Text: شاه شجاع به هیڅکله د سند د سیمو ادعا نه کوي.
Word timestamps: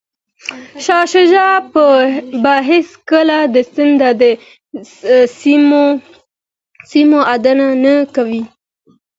شاه 0.83 1.05
شجاع 1.13 1.53
به 2.43 2.53
هیڅکله 2.69 3.37
د 3.53 3.55
سند 3.73 4.01
د 4.21 4.23
سیمو 6.91 7.19
ادعا 7.33 7.67
نه 7.83 7.95
کوي. 8.15 8.43